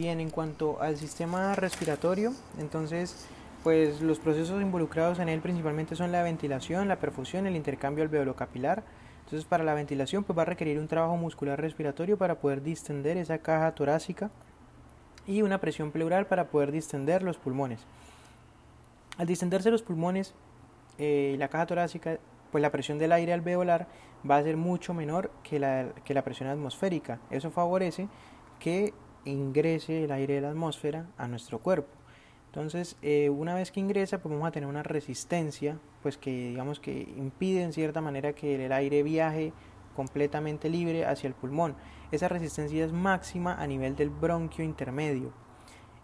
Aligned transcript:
Bien, 0.00 0.18
en 0.18 0.30
cuanto 0.30 0.80
al 0.80 0.96
sistema 0.96 1.54
respiratorio, 1.54 2.32
entonces, 2.58 3.26
pues 3.62 4.00
los 4.00 4.18
procesos 4.18 4.62
involucrados 4.62 5.18
en 5.18 5.28
él 5.28 5.42
principalmente 5.42 5.94
son 5.94 6.10
la 6.10 6.22
ventilación, 6.22 6.88
la 6.88 6.96
perfusión, 6.96 7.46
el 7.46 7.54
intercambio 7.54 8.02
alveolo-capilar. 8.02 8.82
Entonces, 9.24 9.44
para 9.44 9.62
la 9.62 9.74
ventilación, 9.74 10.24
pues 10.24 10.38
va 10.38 10.40
a 10.40 10.46
requerir 10.46 10.78
un 10.78 10.88
trabajo 10.88 11.18
muscular 11.18 11.60
respiratorio 11.60 12.16
para 12.16 12.36
poder 12.36 12.62
distender 12.62 13.18
esa 13.18 13.36
caja 13.40 13.74
torácica 13.74 14.30
y 15.26 15.42
una 15.42 15.58
presión 15.58 15.90
pleural 15.90 16.24
para 16.24 16.46
poder 16.46 16.72
distender 16.72 17.22
los 17.22 17.36
pulmones. 17.36 17.80
Al 19.18 19.26
distenderse 19.26 19.70
los 19.70 19.82
pulmones, 19.82 20.32
eh, 20.96 21.36
la 21.38 21.48
caja 21.48 21.66
torácica, 21.66 22.16
pues 22.50 22.62
la 22.62 22.72
presión 22.72 22.96
del 22.96 23.12
aire 23.12 23.34
alveolar 23.34 23.86
va 24.28 24.38
a 24.38 24.42
ser 24.42 24.56
mucho 24.56 24.94
menor 24.94 25.30
que 25.42 25.58
la, 25.58 25.88
que 26.06 26.14
la 26.14 26.24
presión 26.24 26.48
atmosférica. 26.48 27.18
Eso 27.28 27.50
favorece 27.50 28.08
que 28.60 28.94
ingrese 29.24 30.04
el 30.04 30.12
aire 30.12 30.34
de 30.34 30.40
la 30.42 30.50
atmósfera 30.50 31.06
a 31.16 31.28
nuestro 31.28 31.58
cuerpo. 31.58 31.90
Entonces, 32.46 32.96
eh, 33.02 33.30
una 33.30 33.54
vez 33.54 33.70
que 33.70 33.80
ingresa, 33.80 34.18
pues 34.18 34.32
vamos 34.32 34.48
a 34.48 34.50
tener 34.50 34.68
una 34.68 34.82
resistencia, 34.82 35.78
pues 36.02 36.18
que 36.18 36.48
digamos 36.48 36.80
que 36.80 37.02
impide 37.16 37.62
en 37.62 37.72
cierta 37.72 38.00
manera 38.00 38.32
que 38.32 38.64
el 38.64 38.72
aire 38.72 39.04
viaje 39.04 39.52
completamente 39.94 40.68
libre 40.68 41.06
hacia 41.06 41.28
el 41.28 41.34
pulmón. 41.34 41.76
Esa 42.10 42.28
resistencia 42.28 42.84
es 42.84 42.92
máxima 42.92 43.54
a 43.54 43.66
nivel 43.66 43.94
del 43.94 44.10
bronquio 44.10 44.64
intermedio. 44.64 45.32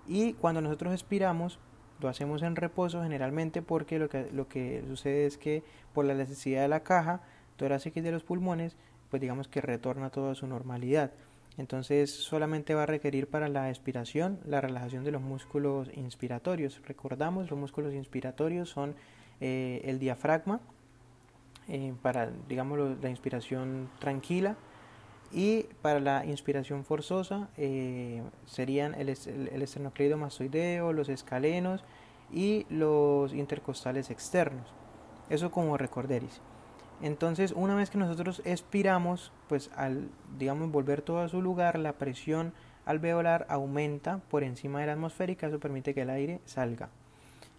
Y 0.06 0.34
cuando 0.34 0.60
nosotros 0.60 0.92
expiramos, 0.92 1.58
lo 2.00 2.08
hacemos 2.08 2.42
en 2.42 2.54
reposo 2.54 3.02
generalmente 3.02 3.62
porque 3.62 3.98
lo 3.98 4.08
que, 4.08 4.30
lo 4.30 4.48
que 4.48 4.84
sucede 4.86 5.26
es 5.26 5.38
que 5.38 5.64
por 5.94 6.04
la 6.04 6.14
necesidad 6.14 6.62
de 6.62 6.68
la 6.68 6.84
caja 6.84 7.22
torácica 7.56 7.98
y 7.98 8.02
de 8.02 8.12
los 8.12 8.22
pulmones, 8.22 8.76
pues 9.10 9.20
digamos 9.20 9.48
que 9.48 9.60
retorna 9.60 10.10
todo 10.10 10.34
su 10.34 10.46
normalidad. 10.46 11.12
Entonces 11.58 12.10
solamente 12.10 12.74
va 12.74 12.82
a 12.82 12.86
requerir 12.86 13.28
para 13.28 13.48
la 13.48 13.70
expiración 13.70 14.38
la 14.44 14.60
relajación 14.60 15.04
de 15.04 15.10
los 15.10 15.22
músculos 15.22 15.90
inspiratorios. 15.94 16.80
Recordamos, 16.86 17.50
los 17.50 17.58
músculos 17.58 17.94
inspiratorios 17.94 18.68
son 18.68 18.94
eh, 19.40 19.80
el 19.84 19.98
diafragma 19.98 20.60
eh, 21.68 21.94
para, 22.02 22.30
digamos, 22.48 23.00
la 23.02 23.08
inspiración 23.08 23.88
tranquila 23.98 24.56
y 25.32 25.64
para 25.82 25.98
la 25.98 26.24
inspiración 26.24 26.84
forzosa 26.84 27.48
eh, 27.56 28.22
serían 28.44 28.94
el, 28.94 29.08
el, 29.08 29.62
esternocleido 29.62 30.16
mastoideo, 30.16 30.92
los 30.92 31.08
escalenos 31.08 31.84
y 32.32 32.66
los 32.70 33.32
intercostales 33.32 34.10
externos. 34.10 34.68
Eso 35.28 35.50
como 35.50 35.76
recorderis. 35.76 36.40
Entonces, 37.02 37.52
una 37.52 37.74
vez 37.74 37.90
que 37.90 37.98
nosotros 37.98 38.40
expiramos, 38.44 39.32
pues 39.48 39.70
al, 39.76 40.08
digamos, 40.38 40.70
volver 40.70 41.02
todo 41.02 41.20
a 41.20 41.28
su 41.28 41.42
lugar, 41.42 41.78
la 41.78 41.92
presión 41.94 42.52
alveolar 42.86 43.46
aumenta 43.48 44.20
por 44.30 44.44
encima 44.44 44.80
de 44.80 44.86
la 44.86 44.92
atmosférica, 44.92 45.48
eso 45.48 45.58
permite 45.60 45.92
que 45.92 46.02
el 46.02 46.10
aire 46.10 46.40
salga. 46.44 46.88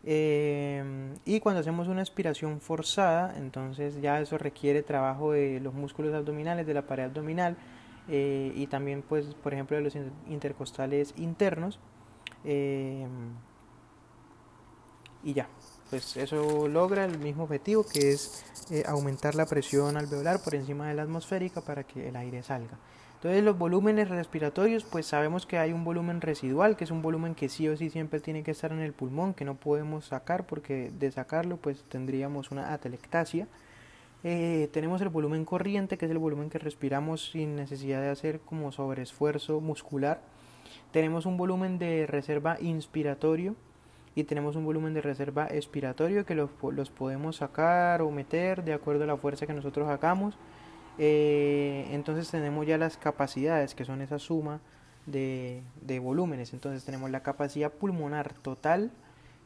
Eh, 0.04 1.14
y 1.26 1.40
cuando 1.40 1.60
hacemos 1.60 1.88
una 1.88 2.02
expiración 2.02 2.62
forzada, 2.62 3.38
entonces 3.38 4.02
ya 4.02 4.20
eso 4.22 4.38
requiere 4.38 4.82
trabajo 4.82 5.34
de 5.34 5.60
los 5.60 5.74
músculos 5.74 6.14
abdominales, 6.14 6.66
de 6.66 6.74
la 6.74 6.84
pared 6.84 7.04
abdominal 7.04 7.58
eh, 8.08 8.54
y 8.56 8.68
también, 8.68 9.02
pues, 9.02 9.36
por 9.36 9.54
ejemplo, 9.54 9.76
de 9.76 9.84
los 9.84 9.98
intercostales 10.28 11.14
internos. 11.18 11.80
Eh, 12.46 13.06
y 15.24 15.34
ya, 15.34 15.50
pues 15.90 16.18
eso 16.18 16.68
logra 16.68 17.06
el 17.06 17.20
mismo 17.20 17.44
objetivo 17.44 17.86
que 17.86 18.12
es 18.12 18.44
eh, 18.70 18.84
aumentar 18.88 19.36
la 19.36 19.46
presión 19.46 19.98
alveolar 19.98 20.42
por 20.44 20.56
encima 20.56 20.88
de 20.88 20.94
la 20.94 21.04
atmosférica 21.04 21.62
para 21.62 21.84
que 21.84 22.10
el 22.10 22.16
aire 22.16 22.44
salga. 22.44 22.78
Entonces 23.16 23.44
los 23.44 23.58
volúmenes 23.58 24.10
respiratorios, 24.10 24.84
pues 24.84 25.08
sabemos 25.08 25.48
que 25.48 25.58
hay 25.58 25.74
un 25.74 25.84
volumen 25.84 26.22
residual, 26.22 26.78
que 26.78 26.84
es 26.84 26.92
un 26.92 27.02
volumen 27.02 27.34
que 27.34 27.50
sí 27.50 27.68
o 27.68 27.76
sí 27.76 27.90
siempre 27.90 28.20
tiene 28.20 28.44
que 28.44 28.52
estar 28.52 28.72
en 28.72 28.80
el 28.80 28.94
pulmón, 28.94 29.34
que 29.34 29.44
no 29.44 29.56
podemos 29.56 30.06
sacar 30.06 30.46
porque 30.46 30.92
de 30.92 31.12
sacarlo 31.12 31.58
pues 31.58 31.84
tendríamos 31.90 32.52
una 32.52 32.74
atelectasia. 32.74 33.48
Eh, 34.24 34.70
tenemos 34.72 35.02
el 35.02 35.10
volumen 35.10 35.46
corriente, 35.46 35.98
que 35.98 36.06
es 36.06 36.12
el 36.12 36.20
volumen 36.20 36.50
que 36.50 36.60
respiramos 36.60 37.32
sin 37.32 37.56
necesidad 37.56 38.02
de 38.02 38.10
hacer 38.10 38.40
como 38.40 38.72
sobreesfuerzo 38.72 39.62
muscular. 39.62 40.22
Tenemos 40.92 41.26
un 41.26 41.38
volumen 41.38 41.80
de 41.80 42.06
reserva 42.06 42.58
inspiratorio, 42.62 43.56
y 44.18 44.24
tenemos 44.24 44.56
un 44.56 44.66
volumen 44.66 44.96
de 44.96 45.02
reserva 45.02 45.46
expiratorio 45.46 46.26
que 46.26 46.34
los, 46.34 46.50
los 46.72 46.90
podemos 46.90 47.36
sacar 47.36 48.02
o 48.02 48.10
meter 48.10 48.64
de 48.64 48.74
acuerdo 48.74 49.04
a 49.04 49.08
la 49.08 49.16
fuerza 49.16 49.46
que 49.46 49.54
nosotros 49.54 49.88
hagamos. 49.88 50.40
Eh, 50.98 51.88
entonces 51.92 52.28
tenemos 52.32 52.66
ya 52.66 52.80
las 52.80 52.98
capacidades 52.98 53.76
que 53.76 53.86
son 53.86 54.02
esa 54.02 54.18
suma 54.18 54.60
de, 55.06 55.62
de, 55.84 56.00
volúmenes. 56.00 56.52
Entonces 56.54 56.84
tenemos 56.84 57.12
la 57.12 57.22
capacidad 57.22 57.72
pulmonar 57.72 58.34
total 58.34 58.90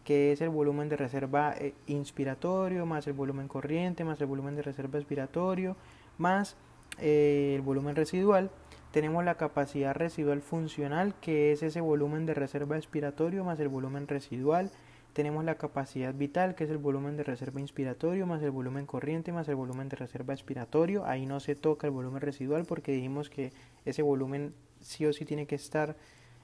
que 0.06 0.32
es 0.32 0.40
el 0.40 0.48
volumen 0.48 0.88
de 0.88 0.96
reserva 0.96 1.54
eh, 1.60 1.74
inspiratorio 1.88 2.86
más 2.86 3.06
el 3.08 3.14
volumen 3.14 3.50
corriente 3.50 4.06
más 4.06 4.20
el 4.22 4.26
volumen 4.26 4.56
de 4.56 4.64
reserva 4.64 4.98
expiratorio 4.98 5.76
más 6.18 6.56
eh, 6.98 7.54
el 7.56 7.62
volumen 7.62 7.96
residual 7.96 8.50
tenemos 8.92 9.24
la 9.24 9.36
capacidad 9.36 9.94
residual 9.96 10.42
funcional, 10.42 11.14
que 11.22 11.54
es 11.54 11.64
ese 11.64 11.80
volumen 11.80 12.26
de 12.26 12.34
reserva 12.34 12.76
expiratorio 12.78 13.46
más 13.46 13.60
el 13.60 13.70
volumen 13.70 14.08
residual. 14.08 14.70
Tenemos 15.14 15.44
la 15.46 15.56
capacidad 15.56 16.14
vital, 16.14 16.56
que 16.56 16.66
es 16.66 16.70
el 16.70 16.78
volumen 16.78 17.16
de 17.18 17.24
reserva 17.24 17.60
inspiratorio 17.60 18.28
más 18.28 18.42
el 18.42 18.52
volumen 18.52 18.86
corriente 18.86 19.32
más 19.32 19.48
el 19.48 19.56
volumen 19.56 19.90
de 19.90 19.96
reserva 19.96 20.34
expiratorio. 20.34 21.06
Ahí 21.06 21.26
no 21.26 21.40
se 21.40 21.56
toca 21.56 21.88
el 21.88 21.92
volumen 21.92 22.22
residual 22.22 22.66
porque 22.66 22.92
dijimos 22.92 23.30
que 23.30 23.52
ese 23.86 24.02
volumen 24.02 24.54
sí 24.82 25.06
o 25.06 25.14
sí 25.14 25.26
tiene 25.26 25.48
que 25.48 25.56
estar 25.56 25.96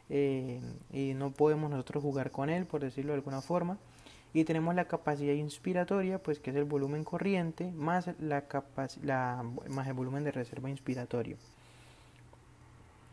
eh, 0.10 0.62
y 0.92 1.14
no 1.16 1.32
podemos 1.32 1.70
nosotros 1.70 2.02
jugar 2.02 2.32
con 2.32 2.50
él, 2.50 2.66
por 2.66 2.82
decirlo 2.82 3.12
de 3.12 3.18
alguna 3.18 3.42
forma. 3.42 3.78
Y 4.34 4.44
tenemos 4.44 4.76
la 4.76 4.86
capacidad 4.86 5.34
inspiratoria, 5.34 6.20
pues 6.22 6.40
que 6.40 6.52
es 6.52 6.56
el 6.56 6.66
volumen 6.66 7.04
corriente 7.04 7.72
más, 7.72 8.10
la, 8.20 8.46
la 9.04 9.44
más 9.70 9.88
el 9.88 9.94
volumen 9.94 10.24
de 10.24 10.32
reserva 10.32 10.70
inspiratorio. 10.70 11.38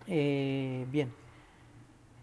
Eh, 0.07 0.87
bien. 0.91 1.13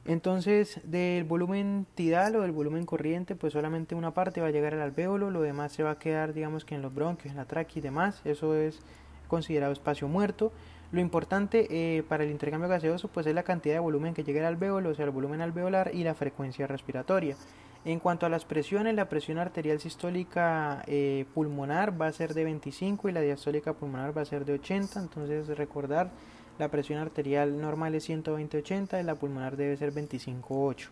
Entonces, 0.06 0.82
del 0.84 1.26
volumen 1.26 1.86
tidal 1.94 2.36
o 2.36 2.42
del 2.42 2.52
volumen 2.52 2.86
corriente, 2.86 3.36
pues 3.36 3.54
solamente 3.54 3.94
una 3.94 4.14
parte 4.14 4.42
va 4.42 4.48
a 4.48 4.52
llegar 4.52 4.74
al 4.74 4.82
alvéolo, 4.82 5.30
lo 5.30 5.42
demás 5.42 5.72
se 5.74 5.84
va 5.84 5.92
a 5.92 6.00
quedar, 6.00 6.34
digamos 6.34 6.66
que 6.66 6.74
en 6.74 6.82
los 6.82 6.94
bronquios, 6.94 7.32
en 7.32 7.38
la 7.38 7.46
tráquea 7.46 7.80
y 7.80 7.82
demás. 7.82 8.22
Eso 8.26 8.56
es 8.56 8.80
considerado 9.28 9.72
espacio 9.72 10.08
muerto. 10.08 10.52
Lo 10.92 11.00
importante 11.00 11.68
eh, 11.70 12.04
para 12.04 12.24
el 12.24 12.32
intercambio 12.32 12.68
gaseoso, 12.68 13.08
pues 13.08 13.26
es 13.28 13.36
la 13.36 13.44
cantidad 13.44 13.76
de 13.76 13.80
volumen 13.80 14.14
que 14.14 14.24
llega 14.24 14.42
al 14.42 14.56
alvéolo, 14.56 14.90
o 14.90 14.94
sea, 14.94 15.06
el 15.06 15.12
volumen 15.12 15.40
alveolar 15.42 15.92
y 15.94 16.04
la 16.04 16.16
frecuencia 16.16 16.68
respiratoria. 16.68 17.38
En 17.86 18.00
cuanto 18.00 18.26
a 18.26 18.30
las 18.30 18.46
presiones, 18.46 18.94
la 18.94 19.08
presión 19.08 19.38
arterial 19.38 19.80
sistólica 19.80 20.84
eh, 20.86 21.26
pulmonar 21.34 22.00
va 22.00 22.08
a 22.08 22.12
ser 22.12 22.34
de 22.34 22.44
25 22.44 23.10
y 23.10 23.12
la 23.12 23.22
diastólica 23.22 23.74
pulmonar 23.74 24.16
va 24.16 24.22
a 24.22 24.26
ser 24.26 24.46
de 24.46 24.54
80. 24.54 25.00
Entonces, 25.00 25.48
recordar 25.58 26.12
la 26.62 26.70
presión 26.70 27.00
arterial 27.00 27.60
normal 27.60 27.96
es 27.96 28.08
120-80 28.08 29.02
y 29.02 29.04
la 29.04 29.16
pulmonar 29.16 29.58
debe 29.58 29.76
ser 29.78 29.92
25-8. 29.92 30.90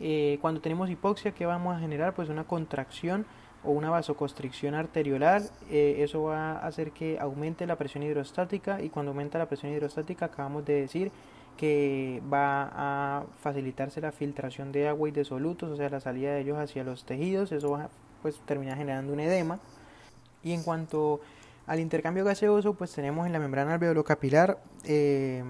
Eh, 0.00 0.36
cuando 0.42 0.60
tenemos 0.60 0.90
hipoxia, 0.90 1.32
¿qué 1.32 1.46
vamos 1.46 1.74
a 1.74 1.80
generar? 1.80 2.14
Pues 2.14 2.28
una 2.28 2.44
contracción 2.44 3.24
o 3.64 3.70
una 3.70 3.88
vasoconstricción 3.88 4.74
arteriolar. 4.74 5.40
Eh, 5.70 5.96
eso 6.00 6.24
va 6.24 6.58
a 6.58 6.66
hacer 6.66 6.90
que 6.90 7.18
aumente 7.18 7.66
la 7.66 7.76
presión 7.76 8.02
hidrostática 8.02 8.82
y 8.82 8.90
cuando 8.90 9.12
aumenta 9.12 9.38
la 9.38 9.46
presión 9.46 9.72
hidrostática 9.72 10.26
acabamos 10.26 10.66
de 10.66 10.74
decir 10.74 11.10
que 11.56 12.22
va 12.30 12.70
a 12.74 13.24
facilitarse 13.40 14.02
la 14.02 14.12
filtración 14.12 14.72
de 14.72 14.88
agua 14.88 15.08
y 15.08 15.12
de 15.12 15.24
solutos, 15.24 15.70
o 15.70 15.76
sea, 15.76 15.88
la 15.88 16.00
salida 16.00 16.34
de 16.34 16.42
ellos 16.42 16.58
hacia 16.58 16.84
los 16.84 17.04
tejidos. 17.04 17.50
Eso 17.50 17.70
va 17.70 17.88
pues 18.20 18.38
terminar 18.40 18.76
generando 18.76 19.10
un 19.10 19.20
edema. 19.20 19.58
Y 20.44 20.52
en 20.52 20.62
cuanto 20.62 21.20
al 21.68 21.80
intercambio 21.80 22.24
gaseoso, 22.24 22.74
pues 22.74 22.92
tenemos 22.92 23.26
en 23.26 23.32
la 23.32 23.38
membrana 23.38 23.74
alveolo-capilar 23.74 24.58
eh, 24.84 25.44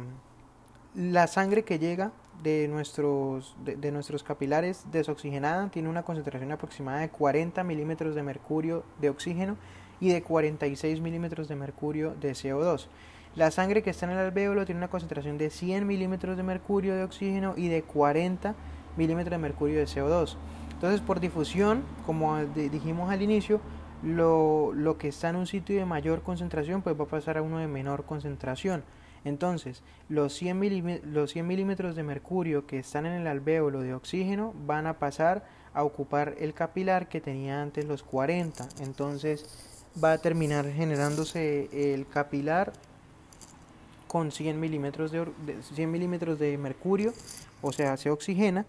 la 0.95 1.29
sangre 1.29 1.63
que 1.63 1.79
llega 1.79 2.11
de 2.43 2.67
nuestros, 2.67 3.57
de, 3.65 3.93
nuestros 3.93 4.25
capilares 4.25 4.85
desoxigenada 4.91 5.69
tiene 5.71 5.89
una 5.89 6.03
concentración 6.03 6.51
aproximada 6.51 7.01
de 7.01 7.09
40 7.09 7.63
milímetros 7.63 8.17
de 8.17 8.23
mercurio 8.25 8.85
de 9.01 9.11
oxígeno 9.11 9.57
y 10.01 10.09
de 10.09 10.23
46 10.23 11.01
milímetros 11.01 11.47
de 11.47 11.55
mercurio 11.55 12.15
de 12.21 12.33
CO2. 12.33 12.89
La 13.37 13.53
sangre 13.53 13.83
que 13.83 13.91
está 13.91 14.07
en 14.07 14.13
el 14.13 14.19
alvéolo 14.19 14.67
tiene 14.67 14.81
una 14.81 14.89
concentración 14.89 15.39
de 15.39 15.51
100 15.51 15.87
milímetros 15.87 16.37
de 16.37 16.43
mercurio 16.43 16.97
de 16.97 17.05
oxígeno 17.05 17.55
y 17.57 17.69
de 17.69 17.83
40 17.83 18.57
milímetros 18.97 19.31
de 19.31 19.39
mercurio 19.39 19.79
de 19.79 19.87
CO2. 19.87 20.37
Entonces, 20.73 21.01
por 21.01 21.21
difusión, 21.21 21.83
como 22.07 22.39
dijimos 22.39 23.11
al 23.11 23.23
inicio, 23.23 23.61
lo, 24.03 24.73
lo, 24.75 24.99
que 24.99 25.09
está 25.09 25.31
en 25.31 25.37
un 25.37 25.47
sitio 25.47 25.77
de 25.77 25.85
mayor 25.85 26.23
concentración 26.23 26.83
pues 26.83 26.99
va 26.99 27.05
a 27.05 27.09
pasar 27.09 27.39
a 27.39 27.43
uno 27.43 27.59
de 27.59 27.67
menor 27.67 28.05
concentración. 28.05 28.85
Entonces, 29.25 29.83
los 30.09 30.33
100, 30.35 31.03
los 31.05 31.33
100 31.33 31.47
milímetros 31.47 31.97
de 31.97 32.03
mercurio 32.03 32.67
que 32.67 32.79
están 32.79 33.07
en 33.07 33.13
el 33.13 33.27
alvéolo 33.27 33.81
de 33.81 33.95
oxígeno 33.95 34.55
van 34.67 34.87
a 34.87 34.99
pasar 34.99 35.45
a 35.75 35.85
ocupar 35.85 36.35
el 36.39 36.55
capilar 36.55 37.09
que 37.09 37.21
tenía 37.21 37.61
antes 37.61 37.85
los 37.85 38.03
40. 38.03 38.69
Entonces, 38.81 39.47
va 40.03 40.13
a 40.13 40.19
terminar 40.19 40.71
generándose 40.71 41.69
el 41.95 42.07
capilar 42.07 42.73
con 44.07 44.33
100 44.33 44.59
milímetros 44.59 45.13
de, 45.13 45.27
100 45.75 45.91
milímetros 45.91 46.39
de 46.39 46.57
mercurio, 46.57 47.13
o 47.61 47.73
sea, 47.73 47.97
se 47.97 48.11
oxigena, 48.11 48.65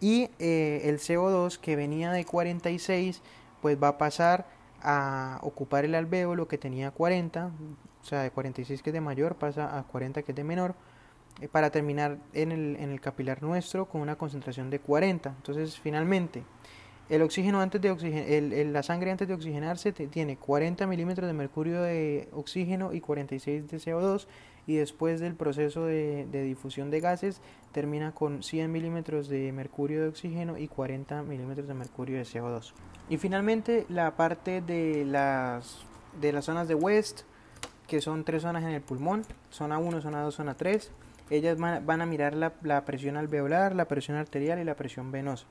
y 0.00 0.28
eh, 0.38 0.82
el 0.84 0.98
CO2 0.98 1.58
que 1.58 1.76
venía 1.76 2.12
de 2.12 2.26
46, 2.26 3.22
pues 3.62 3.82
va 3.82 3.88
a 3.88 3.98
pasar 3.98 4.46
a 4.82 5.38
ocupar 5.42 5.84
el 5.84 5.94
alvéolo 5.94 6.48
que 6.48 6.58
tenía 6.58 6.90
40, 6.90 7.50
o 8.02 8.04
sea, 8.04 8.22
de 8.22 8.30
46 8.30 8.82
que 8.82 8.90
es 8.90 8.94
de 8.94 9.00
mayor 9.00 9.36
pasa 9.36 9.78
a 9.78 9.82
40 9.84 10.22
que 10.22 10.32
es 10.32 10.36
de 10.36 10.44
menor, 10.44 10.74
eh, 11.40 11.48
para 11.48 11.70
terminar 11.70 12.18
en 12.32 12.52
el, 12.52 12.76
en 12.76 12.90
el 12.90 13.00
capilar 13.00 13.42
nuestro 13.42 13.86
con 13.86 14.00
una 14.00 14.16
concentración 14.16 14.70
de 14.70 14.80
40. 14.80 15.30
Entonces, 15.30 15.78
finalmente, 15.78 16.44
el 17.08 17.22
oxígeno 17.22 17.60
antes 17.60 17.80
de 17.80 17.92
oxigen 17.92 18.72
la 18.72 18.82
sangre 18.82 19.12
antes 19.12 19.28
de 19.28 19.34
oxigenarse 19.34 19.92
tiene 19.92 20.36
40 20.36 20.88
milímetros 20.88 21.28
de 21.28 21.32
mercurio 21.34 21.82
de 21.82 22.28
oxígeno 22.32 22.92
y 22.92 23.00
46 23.00 23.68
de 23.68 23.76
CO2 23.76 24.26
y 24.66 24.74
después 24.74 25.20
del 25.20 25.36
proceso 25.36 25.86
de, 25.86 26.26
difusión 26.32 26.90
de 26.90 26.98
gases 27.00 27.40
termina 27.70 28.12
con 28.12 28.42
100 28.42 28.72
milímetros 28.72 29.28
de 29.28 29.52
mercurio 29.52 30.02
de 30.02 30.08
oxígeno 30.08 30.58
y 30.58 30.66
40 30.66 31.22
milímetros 31.22 31.68
de 31.68 31.74
mercurio 31.74 32.16
de 32.16 32.24
CO2. 32.24 32.72
Y 33.08 33.18
finalmente 33.18 33.86
la 33.88 34.16
parte 34.16 34.60
de 34.60 35.04
las, 35.04 35.84
de 36.20 36.32
las 36.32 36.44
zonas 36.44 36.66
de 36.68 36.74
West, 36.74 37.22
que 37.86 38.00
son 38.00 38.24
tres 38.24 38.42
zonas 38.42 38.64
en 38.64 38.70
el 38.70 38.82
pulmón, 38.82 39.22
zona 39.50 39.78
1, 39.78 40.00
zona 40.00 40.22
2, 40.22 40.34
zona 40.34 40.54
3. 40.54 40.90
Ellas 41.30 41.58
van 41.58 42.00
a 42.00 42.06
mirar 42.06 42.34
la, 42.34 42.52
la 42.62 42.84
presión 42.84 43.16
alveolar, 43.16 43.74
la 43.74 43.86
presión 43.86 44.16
arterial 44.16 44.58
y 44.58 44.64
la 44.64 44.74
presión 44.74 45.12
venosa. 45.12 45.46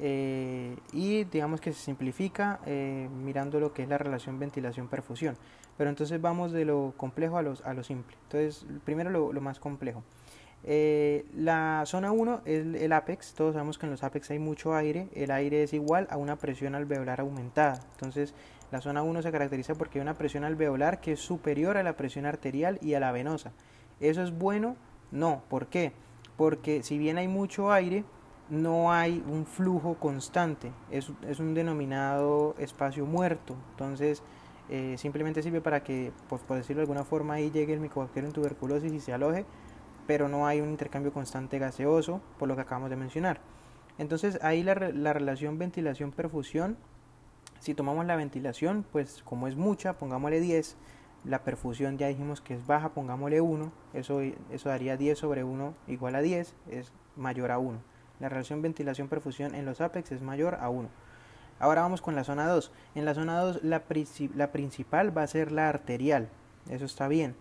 Eh, 0.00 0.76
y 0.92 1.24
digamos 1.24 1.60
que 1.60 1.72
se 1.72 1.80
simplifica 1.80 2.60
eh, 2.66 3.08
mirando 3.12 3.58
lo 3.58 3.72
que 3.72 3.82
es 3.82 3.88
la 3.88 3.98
relación 3.98 4.38
ventilación-perfusión. 4.38 5.36
Pero 5.76 5.90
entonces 5.90 6.20
vamos 6.20 6.52
de 6.52 6.64
lo 6.64 6.94
complejo 6.96 7.38
a, 7.38 7.42
los, 7.42 7.62
a 7.62 7.74
lo 7.74 7.82
simple. 7.84 8.16
Entonces, 8.24 8.66
primero 8.84 9.10
lo, 9.10 9.32
lo 9.32 9.40
más 9.40 9.60
complejo. 9.60 10.02
Eh, 10.64 11.24
la 11.34 11.84
zona 11.86 12.12
1 12.12 12.42
es 12.44 12.66
el 12.74 12.92
apex, 12.92 13.32
todos 13.34 13.54
sabemos 13.54 13.78
que 13.78 13.86
en 13.86 13.92
los 13.92 14.02
apex 14.02 14.30
hay 14.30 14.38
mucho 14.38 14.74
aire, 14.74 15.08
el 15.14 15.30
aire 15.30 15.62
es 15.62 15.72
igual 15.72 16.08
a 16.10 16.16
una 16.16 16.36
presión 16.36 16.74
alveolar 16.74 17.20
aumentada, 17.20 17.80
entonces 17.92 18.34
la 18.72 18.80
zona 18.80 19.02
1 19.02 19.22
se 19.22 19.32
caracteriza 19.32 19.74
porque 19.74 19.98
hay 19.98 20.02
una 20.02 20.14
presión 20.14 20.44
alveolar 20.44 21.00
que 21.00 21.12
es 21.12 21.20
superior 21.20 21.76
a 21.76 21.82
la 21.82 21.96
presión 21.96 22.26
arterial 22.26 22.78
y 22.82 22.94
a 22.94 23.00
la 23.00 23.12
venosa. 23.12 23.52
¿Eso 24.00 24.22
es 24.22 24.36
bueno? 24.36 24.76
No, 25.10 25.42
¿por 25.48 25.68
qué? 25.68 25.92
Porque 26.36 26.82
si 26.82 26.98
bien 26.98 27.18
hay 27.18 27.28
mucho 27.28 27.72
aire, 27.72 28.04
no 28.50 28.92
hay 28.92 29.22
un 29.26 29.46
flujo 29.46 29.94
constante, 29.94 30.72
es, 30.90 31.08
un 31.38 31.54
denominado 31.54 32.54
espacio 32.58 33.06
muerto, 33.06 33.54
entonces 33.70 34.22
eh, 34.68 34.94
simplemente 34.98 35.42
sirve 35.42 35.60
para 35.60 35.82
que, 35.82 36.12
pues, 36.28 36.42
por 36.42 36.56
decirlo 36.56 36.80
de 36.80 36.84
alguna 36.84 37.04
forma, 37.04 37.34
ahí 37.34 37.50
llegue 37.50 37.74
el 37.74 37.80
micobacterio 37.80 38.28
en 38.28 38.32
tuberculosis 38.32 38.92
y 38.92 39.00
se 39.00 39.12
aloje, 39.12 39.44
pero 40.08 40.26
no 40.26 40.46
hay 40.46 40.62
un 40.62 40.70
intercambio 40.70 41.12
constante 41.12 41.58
gaseoso, 41.58 42.22
por 42.38 42.48
lo 42.48 42.56
que 42.56 42.62
acabamos 42.62 42.88
de 42.88 42.96
mencionar. 42.96 43.40
Entonces 43.98 44.38
ahí 44.42 44.62
la, 44.62 44.74
la 44.74 45.12
relación 45.12 45.58
ventilación-perfusión, 45.58 46.78
si 47.60 47.74
tomamos 47.74 48.06
la 48.06 48.16
ventilación, 48.16 48.86
pues 48.90 49.22
como 49.22 49.48
es 49.48 49.56
mucha, 49.56 49.98
pongámosle 49.98 50.40
10, 50.40 50.76
la 51.24 51.44
perfusión 51.44 51.98
ya 51.98 52.08
dijimos 52.08 52.40
que 52.40 52.54
es 52.54 52.66
baja, 52.66 52.94
pongámosle 52.94 53.42
1, 53.42 53.70
eso, 53.92 54.20
eso 54.50 54.68
daría 54.70 54.96
10 54.96 55.18
sobre 55.18 55.44
1 55.44 55.74
igual 55.88 56.14
a 56.14 56.22
10, 56.22 56.54
es 56.70 56.90
mayor 57.14 57.50
a 57.50 57.58
1. 57.58 57.78
La 58.18 58.30
relación 58.30 58.62
ventilación-perfusión 58.62 59.54
en 59.54 59.66
los 59.66 59.82
apex 59.82 60.10
es 60.12 60.22
mayor 60.22 60.54
a 60.54 60.70
1. 60.70 60.88
Ahora 61.58 61.82
vamos 61.82 62.00
con 62.00 62.14
la 62.16 62.24
zona 62.24 62.46
2. 62.46 62.72
En 62.94 63.04
la 63.04 63.12
zona 63.12 63.38
2 63.40 63.62
la, 63.62 63.82
la 64.34 64.52
principal 64.52 65.16
va 65.16 65.24
a 65.24 65.26
ser 65.26 65.52
la 65.52 65.68
arterial. 65.68 66.30
Eso 66.70 66.86
está 66.86 67.08
bien. 67.08 67.36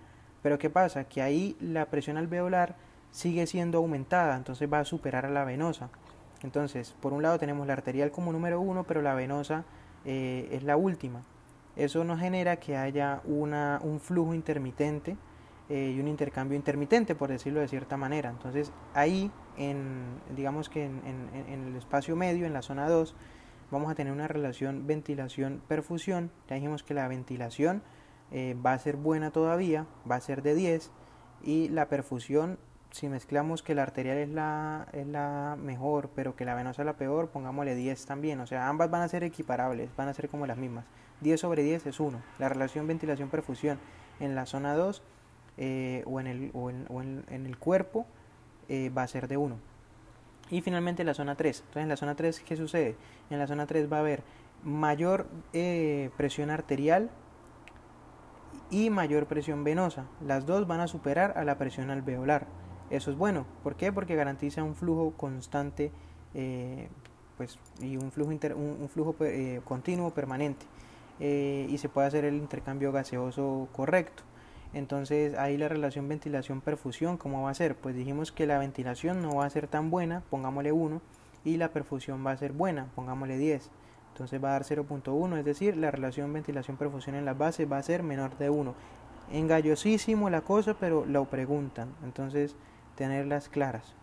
Pero 0.48 0.60
¿qué 0.60 0.70
pasa? 0.70 1.04
Que 1.04 1.22
ahí 1.22 1.58
la 1.60 1.88
presión 1.88 2.16
alveolar 2.16 2.78
sigue 3.12 3.46
siendo 3.48 3.80
aumentada, 3.80 4.38
entonces 4.38 4.72
va 4.72 4.80
a 4.80 4.86
superar 4.86 5.26
a 5.26 5.30
la 5.30 5.44
venosa. 5.44 5.90
Entonces, 6.42 6.96
por 7.02 7.12
un 7.12 7.22
lado 7.22 7.38
tenemos 7.38 7.68
la 7.68 7.74
arterial 7.74 8.12
como 8.12 8.32
número 8.32 8.62
1, 8.62 8.86
pero 8.86 9.02
la 9.02 9.14
venosa 9.14 9.66
eh, 10.06 10.48
es 10.54 10.64
la 10.64 10.78
última. 10.78 11.22
Eso 11.76 12.06
nos 12.06 12.22
genera 12.22 12.62
que 12.62 12.78
haya 12.78 13.22
un 13.26 14.00
flujo 14.00 14.34
intermitente 14.34 15.18
eh, 15.68 15.94
y 15.94 16.00
un 16.00 16.08
intercambio 16.08 16.56
intermitente, 16.56 17.14
por 17.14 17.28
decirlo 17.28 17.60
de 17.60 17.68
cierta 17.68 17.98
manera. 17.98 18.30
Entonces 18.30 18.72
ahí, 18.94 19.30
en, 19.58 20.06
digamos 20.34 20.70
que 20.70 20.86
en, 20.86 21.30
el 21.68 21.76
espacio 21.76 22.16
medio, 22.16 22.46
en 22.46 22.54
la 22.54 22.62
zona 22.62 22.88
2, 22.88 23.18
vamos 23.70 23.92
a 23.92 23.96
tener 23.96 24.14
una 24.14 24.30
relación 24.30 24.88
ventilación-perfusión. 24.88 26.32
Ya 26.48 26.56
dijimos 26.56 26.84
que 26.84 26.94
la 26.94 27.10
ventilación 27.10 27.84
eh, 28.32 28.56
va 28.66 28.74
a 28.74 28.80
ser 28.80 28.96
buena 28.96 29.32
todavía, 29.32 29.86
va 30.10 30.16
a 30.16 30.22
ser 30.22 30.42
de 30.42 30.56
10, 30.56 30.92
y 31.44 31.70
la 31.70 31.88
perfusión, 31.88 32.58
si 32.92 33.10
mezclamos 33.10 33.64
que 33.64 33.76
la 33.76 33.84
arterial 33.84 34.18
es 34.18 34.30
la, 34.30 34.88
es 34.94 35.08
la 35.08 35.58
mejor, 35.60 36.10
pero 36.16 36.36
que 36.36 36.46
la 36.46 36.56
venosa 36.56 36.82
es 36.82 36.86
la 36.86 36.98
peor, 36.98 37.30
pongámosle 37.30 37.76
10 37.76 38.06
también. 38.06 38.40
O 38.40 38.48
sea, 38.48 38.70
ambas 38.70 38.90
van 38.90 39.02
a 39.02 39.08
ser 39.08 39.24
equiparables, 39.24 39.90
van 39.96 40.08
a 40.08 40.14
ser 40.14 40.30
como 40.30 40.48
las 40.48 40.58
mismas. 40.58 40.86
10 41.22 41.40
sobre 41.40 41.64
10 41.64 41.86
es 41.86 42.00
1. 42.00 42.22
La 42.40 42.50
relación 42.50 42.88
ventilación-perfusión 42.88 43.80
en 44.20 44.36
la 44.36 44.46
zona 44.46 44.76
2 44.76 45.02
eh, 45.58 46.04
o, 46.06 46.20
en 46.20 46.28
el, 46.28 46.52
o, 46.54 46.70
en, 46.70 47.26
el 47.30 47.58
cuerpo 47.58 48.06
eh, 48.70 48.90
va 48.90 49.04
a 49.04 49.08
ser 49.08 49.28
de 49.28 49.38
1. 49.38 49.58
Y 50.50 50.62
finalmente 50.62 51.04
la 51.04 51.14
zona 51.14 51.36
3. 51.36 51.60
Entonces 51.60 51.84
en 51.84 51.90
la 51.90 51.98
zona 51.98 52.16
3, 52.16 52.42
¿qué 52.42 52.56
sucede? 52.56 52.96
En 53.30 53.40
la 53.40 53.48
zona 53.48 53.66
3 53.66 53.92
va 53.92 53.98
a 53.98 54.00
haber 54.02 54.24
mayor 54.64 55.28
eh, 55.54 56.10
presión 56.18 56.50
arterial 56.50 57.10
y 58.70 58.90
mayor 58.90 59.26
presión 59.26 59.64
venosa. 59.64 60.06
Las 60.26 60.46
dos 60.46 60.68
van 60.68 60.80
a 60.80 60.88
superar 60.88 61.38
a 61.38 61.44
la 61.44 61.58
presión 61.58 61.90
alveolar. 61.90 62.48
Eso 62.90 63.12
es 63.12 63.18
bueno. 63.18 63.46
¿Por 63.64 63.76
qué? 63.76 63.92
Porque 63.92 64.16
garantiza 64.16 64.64
un 64.64 64.76
flujo 64.76 65.14
constante 65.18 65.92
pues, 67.38 67.60
y 67.82 67.98
un 67.98 68.12
flujo, 68.12 68.32
un, 68.56 68.90
flujo 68.90 69.16
continuo 69.66 70.12
permanente. 70.12 70.66
y 71.20 71.78
se 71.78 71.90
puede 71.90 72.08
hacer 72.08 72.26
el 72.26 72.36
intercambio 72.36 72.92
gaseoso 72.92 73.68
correcto. 73.72 74.24
Entonces 74.74 75.38
ahí 75.38 75.58
la 75.58 75.70
relación 75.70 76.08
ventilación-perfusión, 76.08 77.18
¿cómo 77.18 77.44
va 77.44 77.52
a 77.52 77.54
ser? 77.54 77.76
Pues 77.76 77.96
dijimos 77.96 78.32
que 78.32 78.46
la 78.46 78.60
ventilación 78.60 79.22
no 79.22 79.36
va 79.38 79.46
a 79.46 79.50
ser 79.50 79.68
tan 79.68 79.90
buena, 79.90 80.24
pongámosle 80.30 80.72
1, 80.72 81.02
y 81.46 81.58
la 81.58 81.70
perfusión 81.70 82.26
va 82.26 82.32
a 82.32 82.38
ser 82.38 82.52
buena, 82.52 82.88
pongámosle 82.96 83.38
10. 83.38 83.70
Entonces 84.18 84.44
va 84.44 84.50
a 84.50 84.52
dar 84.54 84.64
0.1, 84.64 85.38
es 85.38 85.46
decir, 85.46 85.78
la 85.78 85.92
relación 85.92 86.34
ventilación-perfusión 86.34 87.16
en 87.16 87.24
las 87.24 87.38
bases 87.38 87.72
va 87.72 87.78
a 87.78 87.84
ser 87.84 88.02
menor 88.02 88.36
de 88.40 88.50
1. 88.50 88.74
Engallosísimo 89.32 90.32
la 90.32 90.42
cosa, 90.42 90.74
pero 90.74 91.06
lo 91.06 91.26
preguntan, 91.26 91.90
entonces 92.04 92.56
tenerlas 92.96 93.48
claras. 93.48 93.94